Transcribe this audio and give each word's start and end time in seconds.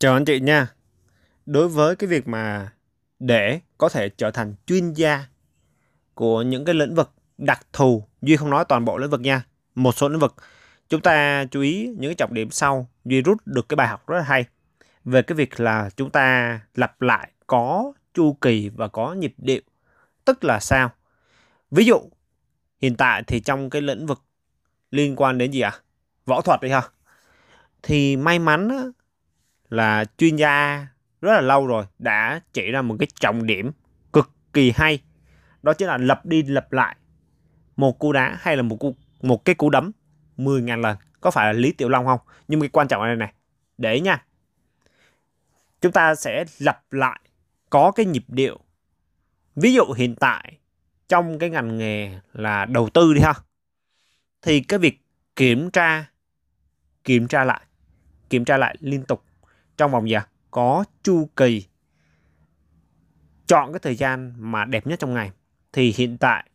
Chào 0.00 0.12
anh 0.12 0.24
chị 0.24 0.40
nha. 0.40 0.68
Đối 1.46 1.68
với 1.68 1.96
cái 1.96 2.08
việc 2.08 2.28
mà 2.28 2.72
để 3.18 3.60
có 3.78 3.88
thể 3.88 4.08
trở 4.08 4.30
thành 4.30 4.54
chuyên 4.66 4.92
gia 4.92 5.24
của 6.14 6.42
những 6.42 6.64
cái 6.64 6.74
lĩnh 6.74 6.94
vực 6.94 7.10
đặc 7.38 7.66
thù, 7.72 8.04
Duy 8.22 8.36
không 8.36 8.50
nói 8.50 8.64
toàn 8.68 8.84
bộ 8.84 8.98
lĩnh 8.98 9.10
vực 9.10 9.20
nha. 9.20 9.42
Một 9.74 9.92
số 9.96 10.08
lĩnh 10.08 10.18
vực 10.18 10.34
chúng 10.88 11.00
ta 11.00 11.44
chú 11.50 11.60
ý 11.60 11.86
những 11.86 12.08
cái 12.10 12.14
trọng 12.14 12.34
điểm 12.34 12.50
sau, 12.50 12.88
Duy 13.04 13.22
rút 13.22 13.38
được 13.46 13.68
cái 13.68 13.74
bài 13.76 13.88
học 13.88 14.06
rất 14.08 14.16
là 14.16 14.22
hay 14.22 14.44
về 15.04 15.22
cái 15.22 15.36
việc 15.36 15.60
là 15.60 15.90
chúng 15.96 16.10
ta 16.10 16.60
lặp 16.74 17.02
lại 17.02 17.30
có 17.46 17.92
chu 18.14 18.32
kỳ 18.40 18.68
và 18.68 18.88
có 18.88 19.14
nhịp 19.14 19.34
điệu. 19.38 19.62
Tức 20.24 20.44
là 20.44 20.60
sao? 20.60 20.90
Ví 21.70 21.84
dụ 21.84 22.00
hiện 22.80 22.96
tại 22.96 23.22
thì 23.26 23.40
trong 23.40 23.70
cái 23.70 23.82
lĩnh 23.82 24.06
vực 24.06 24.22
liên 24.90 25.16
quan 25.16 25.38
đến 25.38 25.50
gì 25.50 25.60
ạ? 25.60 25.70
À? 25.70 25.80
Võ 26.26 26.40
thuật 26.40 26.60
đi 26.60 26.68
ha. 26.68 26.82
Thì 27.82 28.16
may 28.16 28.38
mắn 28.38 28.92
là 29.70 30.04
chuyên 30.18 30.36
gia 30.36 30.86
rất 31.20 31.32
là 31.32 31.40
lâu 31.40 31.66
rồi 31.66 31.84
đã 31.98 32.40
chỉ 32.52 32.70
ra 32.70 32.82
một 32.82 32.96
cái 32.98 33.08
trọng 33.20 33.46
điểm 33.46 33.72
cực 34.12 34.30
kỳ 34.52 34.72
hay 34.76 35.02
đó 35.62 35.72
chính 35.72 35.88
là 35.88 35.96
lập 35.96 36.26
đi 36.26 36.42
lập 36.42 36.72
lại 36.72 36.96
một 37.78 37.98
cú 37.98 38.12
đá 38.12 38.36
hay 38.40 38.56
là 38.56 38.62
một 38.62 38.76
cú, 38.76 38.96
một 39.22 39.44
cái 39.44 39.54
cú 39.54 39.70
đấm 39.70 39.92
10.000 40.36 40.80
lần. 40.80 40.96
Có 41.20 41.30
phải 41.30 41.46
là 41.46 41.52
Lý 41.52 41.72
Tiểu 41.72 41.88
Long 41.88 42.06
không? 42.06 42.20
Nhưng 42.48 42.60
cái 42.60 42.68
quan 42.68 42.88
trọng 42.88 43.02
ở 43.02 43.06
đây 43.06 43.16
này 43.16 43.32
để 43.78 44.00
nha. 44.00 44.24
Chúng 45.80 45.92
ta 45.92 46.14
sẽ 46.14 46.44
lặp 46.58 46.92
lại 46.92 47.20
có 47.70 47.90
cái 47.90 48.06
nhịp 48.06 48.24
điệu. 48.28 48.58
Ví 49.56 49.74
dụ 49.74 49.84
hiện 49.96 50.14
tại 50.14 50.58
trong 51.08 51.38
cái 51.38 51.50
ngành 51.50 51.78
nghề 51.78 52.18
là 52.32 52.64
đầu 52.64 52.88
tư 52.88 53.14
đi 53.14 53.20
ha. 53.20 53.34
Thì 54.42 54.60
cái 54.60 54.78
việc 54.78 55.00
kiểm 55.36 55.70
tra 55.70 56.04
kiểm 57.04 57.28
tra 57.28 57.44
lại 57.44 57.60
kiểm 58.30 58.44
tra 58.44 58.56
lại 58.56 58.76
liên 58.80 59.02
tục 59.02 59.24
trong 59.78 59.90
vòng 59.90 60.08
gì 60.08 60.16
có 60.50 60.84
chu 61.02 61.28
kỳ. 61.36 61.66
Chọn 63.46 63.72
cái 63.72 63.80
thời 63.80 63.96
gian 63.96 64.34
mà 64.36 64.64
đẹp 64.64 64.86
nhất 64.86 64.98
trong 64.98 65.14
ngày. 65.14 65.30
Thì 65.72 65.94
hiện 65.96 66.18
tại 66.18 66.50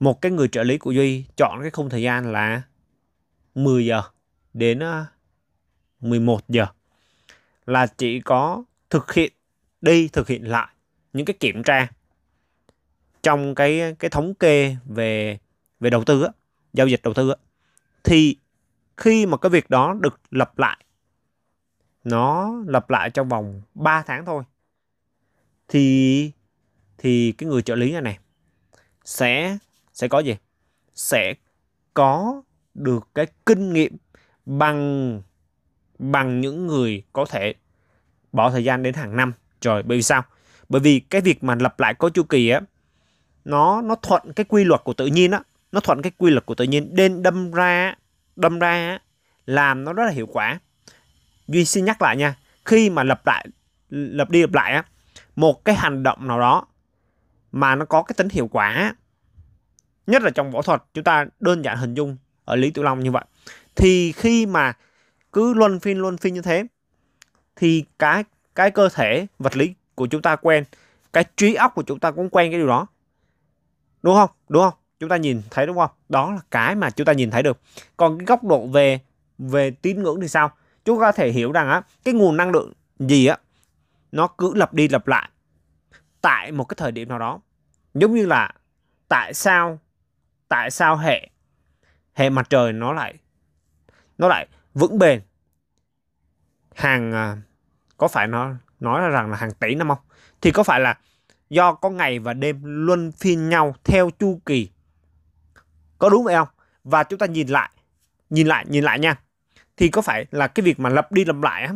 một 0.00 0.22
cái 0.22 0.32
người 0.32 0.48
trợ 0.48 0.62
lý 0.62 0.78
của 0.78 0.90
Duy 0.90 1.24
chọn 1.36 1.62
cái 1.62 1.70
khung 1.70 1.90
thời 1.90 2.02
gian 2.02 2.32
là 2.32 2.62
10 3.54 3.86
giờ 3.86 4.02
đến 4.54 4.78
ờ, 4.78 5.04
11 6.00 6.48
giờ. 6.48 6.66
Là 7.66 7.86
chỉ 7.86 8.20
có 8.20 8.64
thực 8.90 9.12
hiện 9.12 9.32
đi 9.80 10.08
thực 10.08 10.28
hiện 10.28 10.48
lại 10.48 10.68
những 11.12 11.26
cái 11.26 11.36
kiểm 11.40 11.62
tra 11.62 11.88
trong 13.22 13.54
cái 13.54 13.94
cái 13.98 14.10
thống 14.10 14.34
kê 14.34 14.76
về 14.86 15.38
về 15.80 15.90
đầu 15.90 16.04
tư 16.04 16.22
á, 16.22 16.28
giao 16.72 16.86
dịch 16.86 17.00
đầu 17.02 17.14
tư 17.14 17.30
á, 17.30 17.36
thì 18.04 18.36
khi 18.98 19.26
mà 19.26 19.36
cái 19.36 19.50
việc 19.50 19.70
đó 19.70 19.94
được 20.00 20.20
lặp 20.30 20.58
lại, 20.58 20.84
nó 22.04 22.54
lặp 22.66 22.90
lại 22.90 23.10
trong 23.10 23.28
vòng 23.28 23.62
3 23.74 24.02
tháng 24.02 24.24
thôi, 24.24 24.42
thì 25.68 26.32
thì 26.98 27.32
cái 27.32 27.48
người 27.48 27.62
trợ 27.62 27.74
lý 27.74 27.92
này 27.92 28.02
này 28.02 28.18
sẽ 29.04 29.58
sẽ 29.92 30.08
có 30.08 30.18
gì? 30.18 30.36
Sẽ 30.94 31.34
có 31.94 32.42
được 32.74 33.08
cái 33.14 33.26
kinh 33.46 33.72
nghiệm 33.72 33.96
bằng 34.46 35.22
bằng 35.98 36.40
những 36.40 36.66
người 36.66 37.02
có 37.12 37.24
thể 37.24 37.54
bỏ 38.32 38.50
thời 38.50 38.64
gian 38.64 38.82
đến 38.82 38.94
hàng 38.94 39.16
năm. 39.16 39.32
Rồi 39.60 39.82
bởi 39.82 39.98
vì 39.98 40.02
sao? 40.02 40.22
Bởi 40.68 40.80
vì 40.80 41.00
cái 41.00 41.20
việc 41.20 41.44
mà 41.44 41.54
lặp 41.60 41.80
lại 41.80 41.94
có 41.94 42.08
chu 42.08 42.22
kỳ 42.22 42.48
á, 42.48 42.60
nó 43.44 43.82
nó 43.82 43.94
thuận 43.94 44.32
cái 44.32 44.44
quy 44.44 44.64
luật 44.64 44.84
của 44.84 44.92
tự 44.92 45.06
nhiên 45.06 45.30
á, 45.30 45.40
nó 45.72 45.80
thuận 45.80 46.02
cái 46.02 46.12
quy 46.18 46.30
luật 46.30 46.46
của 46.46 46.54
tự 46.54 46.64
nhiên 46.64 46.88
nên 46.92 47.22
đâm 47.22 47.50
ra 47.50 47.94
đâm 48.38 48.58
ra 48.58 48.98
làm 49.46 49.84
nó 49.84 49.92
rất 49.92 50.04
là 50.04 50.10
hiệu 50.10 50.26
quả. 50.26 50.60
Duy 51.46 51.64
xin 51.64 51.84
nhắc 51.84 52.02
lại 52.02 52.16
nha, 52.16 52.34
khi 52.64 52.90
mà 52.90 53.02
lặp 53.02 53.26
lại 53.26 53.46
lặp 53.90 54.30
đi 54.30 54.40
lặp 54.40 54.54
lại 54.54 54.72
á, 54.72 54.84
một 55.36 55.64
cái 55.64 55.74
hành 55.74 56.02
động 56.02 56.28
nào 56.28 56.40
đó 56.40 56.66
mà 57.52 57.74
nó 57.74 57.84
có 57.84 58.02
cái 58.02 58.14
tính 58.16 58.28
hiệu 58.28 58.48
quả 58.48 58.94
nhất 60.06 60.22
là 60.22 60.30
trong 60.30 60.50
võ 60.50 60.62
thuật, 60.62 60.82
chúng 60.94 61.04
ta 61.04 61.26
đơn 61.40 61.64
giản 61.64 61.78
hình 61.78 61.94
dung 61.94 62.16
ở 62.44 62.56
lý 62.56 62.70
tiểu 62.70 62.84
long 62.84 63.00
như 63.00 63.10
vậy. 63.10 63.24
Thì 63.76 64.12
khi 64.12 64.46
mà 64.46 64.72
cứ 65.32 65.54
luân 65.54 65.80
phiên 65.80 65.98
luân 65.98 66.16
phiên 66.16 66.34
như 66.34 66.42
thế, 66.42 66.66
thì 67.56 67.84
cái 67.98 68.24
cái 68.54 68.70
cơ 68.70 68.88
thể 68.88 69.26
vật 69.38 69.56
lý 69.56 69.74
của 69.94 70.06
chúng 70.06 70.22
ta 70.22 70.36
quen, 70.36 70.64
cái 71.12 71.24
trí 71.36 71.54
óc 71.54 71.74
của 71.74 71.82
chúng 71.82 72.00
ta 72.00 72.10
cũng 72.10 72.30
quen 72.30 72.50
cái 72.50 72.58
điều 72.58 72.68
đó. 72.68 72.86
Đúng 74.02 74.14
không? 74.14 74.30
Đúng 74.48 74.62
không? 74.62 74.74
Chúng 75.00 75.08
ta 75.08 75.16
nhìn 75.16 75.42
thấy 75.50 75.66
đúng 75.66 75.76
không? 75.76 75.90
Đó 76.08 76.32
là 76.32 76.40
cái 76.50 76.74
mà 76.74 76.90
chúng 76.90 77.04
ta 77.04 77.12
nhìn 77.12 77.30
thấy 77.30 77.42
được. 77.42 77.60
Còn 77.96 78.18
cái 78.18 78.26
góc 78.26 78.44
độ 78.44 78.66
về 78.66 79.00
về 79.38 79.70
tín 79.70 80.02
ngưỡng 80.02 80.20
thì 80.20 80.28
sao? 80.28 80.50
Chúng 80.84 80.98
ta 80.98 81.00
có 81.00 81.12
thể 81.12 81.30
hiểu 81.30 81.52
rằng 81.52 81.68
á, 81.70 81.82
cái 82.04 82.14
nguồn 82.14 82.36
năng 82.36 82.50
lượng 82.50 82.72
gì 82.98 83.26
á, 83.26 83.38
nó 84.12 84.26
cứ 84.26 84.54
lặp 84.54 84.74
đi 84.74 84.88
lặp 84.88 85.08
lại 85.08 85.30
tại 86.20 86.52
một 86.52 86.64
cái 86.64 86.74
thời 86.78 86.92
điểm 86.92 87.08
nào 87.08 87.18
đó. 87.18 87.40
Giống 87.94 88.14
như 88.14 88.26
là 88.26 88.52
tại 89.08 89.34
sao 89.34 89.78
tại 90.48 90.70
sao 90.70 90.96
hệ 90.96 91.28
hệ 92.14 92.30
mặt 92.30 92.50
trời 92.50 92.72
nó 92.72 92.92
lại 92.92 93.14
nó 94.18 94.28
lại 94.28 94.46
vững 94.74 94.98
bền? 94.98 95.20
Hàng 96.74 97.12
à, 97.12 97.36
có 97.96 98.08
phải 98.08 98.26
nó 98.26 98.54
nói 98.80 99.02
là 99.02 99.08
rằng 99.08 99.30
là 99.30 99.36
hàng 99.36 99.52
tỷ 99.52 99.74
năm 99.74 99.88
không? 99.88 99.98
Thì 100.40 100.50
có 100.50 100.62
phải 100.62 100.80
là 100.80 100.98
do 101.50 101.72
có 101.72 101.90
ngày 101.90 102.18
và 102.18 102.32
đêm 102.32 102.60
luân 102.62 103.12
phiên 103.12 103.48
nhau 103.48 103.74
theo 103.84 104.10
chu 104.18 104.40
kỳ 104.46 104.70
có 105.98 106.08
đúng 106.08 106.24
vậy 106.24 106.34
không? 106.34 106.48
Và 106.84 107.04
chúng 107.04 107.18
ta 107.18 107.26
nhìn 107.26 107.48
lại 107.48 107.70
nhìn 108.30 108.46
lại 108.46 108.64
nhìn 108.68 108.84
lại 108.84 108.98
nha. 108.98 109.16
Thì 109.76 109.88
có 109.88 110.02
phải 110.02 110.26
là 110.30 110.46
cái 110.46 110.64
việc 110.64 110.80
mà 110.80 110.90
lặp 110.90 111.12
đi 111.12 111.24
lặp 111.24 111.36
lại 111.42 111.62
á 111.62 111.72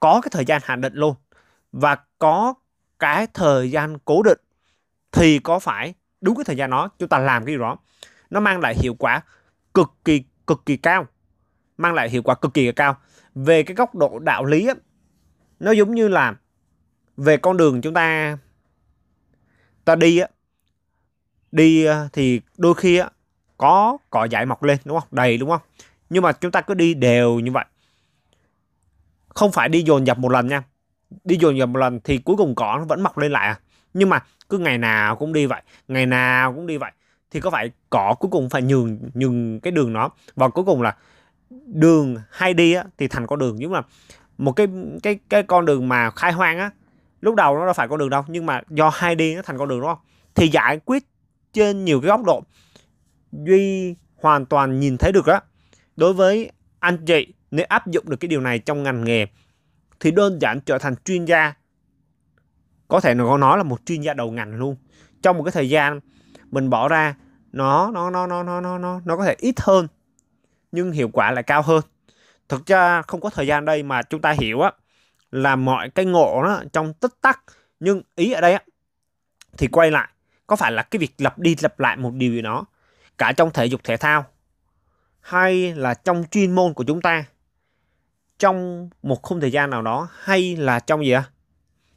có 0.00 0.20
cái 0.22 0.30
thời 0.32 0.44
gian 0.44 0.62
hạn 0.64 0.80
định 0.80 0.94
luôn? 0.94 1.14
Và 1.72 1.96
có 2.18 2.54
cái 2.98 3.26
thời 3.34 3.70
gian 3.70 3.98
cố 4.04 4.22
định 4.22 4.38
thì 5.12 5.38
có 5.38 5.58
phải 5.58 5.94
đúng 6.20 6.36
cái 6.36 6.44
thời 6.44 6.56
gian 6.56 6.70
đó 6.70 6.88
chúng 6.98 7.08
ta 7.08 7.18
làm 7.18 7.44
cái 7.44 7.54
điều 7.54 7.60
đó? 7.60 7.76
Nó 8.30 8.40
mang 8.40 8.60
lại 8.60 8.74
hiệu 8.74 8.94
quả 8.94 9.22
cực 9.74 9.90
kỳ 10.04 10.24
cực 10.46 10.66
kỳ 10.66 10.76
cao. 10.76 11.06
Mang 11.78 11.94
lại 11.94 12.10
hiệu 12.10 12.22
quả 12.22 12.34
cực 12.34 12.54
kỳ 12.54 12.72
cao. 12.72 12.96
Về 13.34 13.62
cái 13.62 13.74
góc 13.74 13.94
độ 13.94 14.18
đạo 14.18 14.44
lý 14.44 14.66
ấy, 14.66 14.74
nó 15.60 15.70
giống 15.72 15.94
như 15.94 16.08
là 16.08 16.34
về 17.16 17.36
con 17.36 17.56
đường 17.56 17.80
chúng 17.80 17.94
ta 17.94 18.38
ta 19.84 19.94
đi 19.94 20.18
á 20.18 20.28
đi 21.52 21.84
ờ, 21.84 22.08
thì 22.12 22.40
đôi 22.58 22.74
khi 22.74 22.96
á 22.96 23.08
có 23.58 23.98
cỏ 24.10 24.24
dại 24.24 24.46
mọc 24.46 24.62
lên 24.62 24.78
đúng 24.84 25.00
không? 25.00 25.08
Đầy 25.10 25.38
đúng 25.38 25.50
không? 25.50 25.60
Nhưng 26.10 26.22
mà 26.22 26.32
chúng 26.32 26.50
ta 26.50 26.60
cứ 26.60 26.74
đi 26.74 26.94
đều 26.94 27.40
như 27.40 27.52
vậy. 27.52 27.64
Không 29.28 29.52
phải 29.52 29.68
đi 29.68 29.82
dồn 29.82 30.06
dập 30.06 30.18
một 30.18 30.32
lần 30.32 30.48
nha. 30.48 30.62
Đi 31.24 31.36
dồn 31.40 31.58
dập 31.58 31.68
một 31.68 31.78
lần 31.78 32.00
thì 32.04 32.18
cuối 32.18 32.36
cùng 32.36 32.54
cỏ 32.54 32.76
nó 32.78 32.84
vẫn 32.84 33.02
mọc 33.02 33.18
lên 33.18 33.32
lại 33.32 33.48
à. 33.48 33.58
Nhưng 33.94 34.08
mà 34.08 34.22
cứ 34.48 34.58
ngày 34.58 34.78
nào 34.78 35.16
cũng 35.16 35.32
đi 35.32 35.46
vậy 35.46 35.62
ngày 35.88 36.06
nào 36.06 36.54
cũng 36.54 36.66
đi 36.66 36.76
vậy 36.76 36.92
thì 37.30 37.40
có 37.40 37.50
phải 37.50 37.70
cỏ 37.90 38.14
cuối 38.20 38.30
cùng 38.30 38.50
phải 38.50 38.62
nhường 38.62 38.98
nhường 39.14 39.60
cái 39.60 39.70
đường 39.70 39.92
nó? 39.92 40.10
Và 40.34 40.48
cuối 40.48 40.64
cùng 40.64 40.82
là 40.82 40.96
đường 41.66 42.16
hay 42.30 42.54
đi 42.54 42.72
á, 42.72 42.84
thì 42.98 43.08
thành 43.08 43.26
con 43.26 43.38
đường. 43.38 43.56
Nhưng 43.58 43.72
mà 43.72 43.82
một 44.38 44.52
cái 44.52 44.66
cái 45.02 45.18
cái 45.28 45.42
con 45.42 45.64
đường 45.64 45.88
mà 45.88 46.10
khai 46.10 46.32
hoang 46.32 46.58
á 46.58 46.70
lúc 47.20 47.34
đầu 47.34 47.58
nó 47.58 47.64
đâu 47.64 47.72
phải 47.72 47.88
con 47.88 47.98
đường 47.98 48.10
đâu 48.10 48.22
nhưng 48.28 48.46
mà 48.46 48.60
do 48.68 48.90
hai 48.94 49.14
đi 49.14 49.34
nó 49.34 49.42
thành 49.42 49.58
con 49.58 49.68
đường 49.68 49.80
đúng 49.80 49.88
không? 49.88 49.98
Thì 50.34 50.48
giải 50.48 50.80
quyết 50.84 51.04
trên 51.52 51.84
nhiều 51.84 52.00
cái 52.00 52.08
góc 52.08 52.22
độ 52.24 52.42
duy 53.32 53.94
hoàn 54.16 54.46
toàn 54.46 54.80
nhìn 54.80 54.98
thấy 54.98 55.12
được 55.12 55.26
đó 55.26 55.40
đối 55.96 56.12
với 56.12 56.50
anh 56.78 57.04
chị, 57.06 57.34
nếu 57.50 57.66
áp 57.68 57.86
dụng 57.86 58.04
được 58.08 58.16
cái 58.16 58.28
điều 58.28 58.40
này 58.40 58.58
trong 58.58 58.82
ngành 58.82 59.04
nghề, 59.04 59.26
thì 60.00 60.10
đơn 60.10 60.40
giản 60.40 60.60
trở 60.60 60.78
thành 60.78 60.94
chuyên 61.04 61.24
gia. 61.24 61.52
Có 62.88 63.00
thể 63.00 63.14
nó 63.14 63.38
nói 63.38 63.58
là 63.58 63.62
một 63.62 63.86
chuyên 63.86 64.00
gia 64.00 64.14
đầu 64.14 64.30
ngành 64.30 64.54
luôn. 64.54 64.76
Trong 65.22 65.36
một 65.36 65.44
cái 65.44 65.52
thời 65.52 65.68
gian, 65.68 66.00
mình 66.50 66.70
bỏ 66.70 66.88
ra, 66.88 67.14
nó 67.52 67.90
nó 67.90 68.10
nó 68.10 68.26
nó 68.26 68.42
nó 68.42 68.60
nó 68.60 68.78
nó 68.78 69.00
nó 69.04 69.16
có 69.16 69.24
thể 69.24 69.36
ít 69.38 69.60
hơn, 69.60 69.88
nhưng 70.72 70.92
hiệu 70.92 71.10
quả 71.12 71.30
lại 71.30 71.42
cao 71.42 71.62
hơn. 71.62 71.82
Thực 72.48 72.66
ra 72.66 73.02
không 73.02 73.20
có 73.20 73.30
thời 73.30 73.46
gian 73.46 73.64
đây 73.64 73.82
mà 73.82 74.02
chúng 74.02 74.20
ta 74.20 74.30
hiểu 74.30 74.60
á, 74.60 74.72
là 75.30 75.56
mọi 75.56 75.90
cái 75.90 76.04
ngộ 76.04 76.42
nó 76.44 76.62
trong 76.72 76.94
tích 76.94 77.12
tắc, 77.20 77.40
nhưng 77.80 78.02
ý 78.14 78.32
ở 78.32 78.40
đây 78.40 78.52
á, 78.52 78.62
thì 79.58 79.66
quay 79.66 79.90
lại 79.90 80.08
có 80.50 80.56
phải 80.56 80.72
là 80.72 80.82
cái 80.82 80.98
việc 80.98 81.14
lặp 81.18 81.38
đi 81.38 81.56
lặp 81.60 81.80
lại 81.80 81.96
một 81.96 82.14
điều 82.14 82.32
gì 82.32 82.42
đó, 82.42 82.64
cả 83.18 83.32
trong 83.32 83.50
thể 83.50 83.66
dục, 83.66 83.80
thể 83.84 83.96
thao, 83.96 84.24
hay 85.20 85.74
là 85.74 85.94
trong 85.94 86.24
chuyên 86.30 86.54
môn 86.54 86.74
của 86.74 86.84
chúng 86.84 87.00
ta, 87.00 87.24
trong 88.38 88.88
một 89.02 89.22
khung 89.22 89.40
thời 89.40 89.52
gian 89.52 89.70
nào 89.70 89.82
đó, 89.82 90.08
hay 90.20 90.56
là 90.56 90.80
trong 90.80 91.04
gì 91.04 91.10
ạ? 91.10 91.24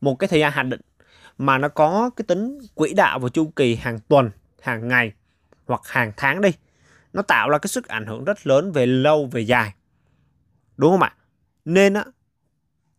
Một 0.00 0.14
cái 0.14 0.28
thời 0.28 0.40
gian 0.40 0.52
hạn 0.52 0.70
định 0.70 0.80
mà 1.38 1.58
nó 1.58 1.68
có 1.68 2.10
cái 2.16 2.24
tính 2.28 2.58
quỹ 2.74 2.92
đạo 2.94 3.18
và 3.18 3.28
chu 3.28 3.52
kỳ 3.56 3.74
hàng 3.74 3.98
tuần, 4.08 4.30
hàng 4.62 4.88
ngày 4.88 5.12
hoặc 5.66 5.80
hàng 5.84 6.12
tháng 6.16 6.40
đi, 6.40 6.50
nó 7.12 7.22
tạo 7.22 7.50
ra 7.50 7.58
cái 7.58 7.68
sức 7.68 7.88
ảnh 7.88 8.06
hưởng 8.06 8.24
rất 8.24 8.46
lớn 8.46 8.72
về 8.72 8.86
lâu, 8.86 9.26
về 9.26 9.40
dài. 9.40 9.74
Đúng 10.76 10.90
không 10.90 11.02
ạ? 11.02 11.14
Nên 11.64 11.94
á, 11.94 12.04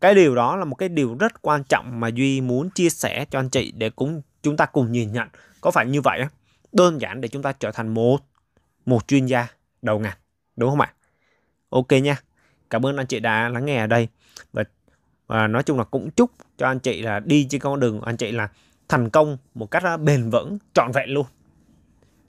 cái 0.01 0.15
điều 0.15 0.35
đó 0.35 0.55
là 0.55 0.65
một 0.65 0.75
cái 0.75 0.89
điều 0.89 1.15
rất 1.19 1.41
quan 1.41 1.63
trọng 1.63 1.99
mà 1.99 2.07
duy 2.07 2.41
muốn 2.41 2.69
chia 2.69 2.89
sẻ 2.89 3.25
cho 3.31 3.39
anh 3.39 3.49
chị 3.49 3.71
để 3.71 3.89
cũng 3.89 4.21
chúng 4.45 4.57
ta 4.57 4.65
cùng 4.65 4.91
nhìn 4.91 5.11
nhận. 5.11 5.27
Có 5.61 5.71
phải 5.71 5.85
như 5.85 6.01
vậy 6.01 6.19
á? 6.19 6.29
Đơn 6.71 7.01
giản 7.01 7.21
để 7.21 7.27
chúng 7.27 7.41
ta 7.41 7.51
trở 7.51 7.71
thành 7.71 7.87
một 7.93 8.17
một 8.85 9.07
chuyên 9.07 9.25
gia 9.25 9.47
đầu 9.81 9.99
ngành 9.99 10.17
đúng 10.55 10.69
không 10.69 10.81
ạ? 10.81 10.93
Ok 11.69 11.91
nha. 12.03 12.17
Cảm 12.69 12.85
ơn 12.85 12.97
anh 12.97 13.07
chị 13.07 13.19
đã 13.19 13.49
lắng 13.49 13.65
nghe 13.65 13.77
ở 13.79 13.87
đây. 13.87 14.07
Và 14.53 14.63
và 15.27 15.47
nói 15.47 15.63
chung 15.63 15.77
là 15.77 15.83
cũng 15.83 16.11
chúc 16.11 16.31
cho 16.57 16.67
anh 16.67 16.79
chị 16.79 17.01
là 17.01 17.19
đi 17.19 17.47
trên 17.49 17.61
con 17.61 17.79
đường 17.79 18.01
anh 18.01 18.17
chị 18.17 18.31
là 18.31 18.49
thành 18.89 19.09
công 19.09 19.37
một 19.53 19.71
cách 19.71 19.83
à, 19.83 19.97
bền 19.97 20.29
vững 20.29 20.57
trọn 20.73 20.91
vẹn 20.91 21.09
luôn. 21.09 21.25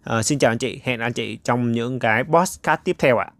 À, 0.04 0.22
xin 0.22 0.38
chào 0.38 0.50
anh 0.50 0.58
chị. 0.58 0.80
Hẹn 0.84 1.00
anh 1.00 1.12
chị 1.12 1.38
trong 1.44 1.72
những 1.72 1.98
cái 1.98 2.24
podcast 2.24 2.80
tiếp 2.84 2.96
theo 2.98 3.18
ạ. 3.18 3.30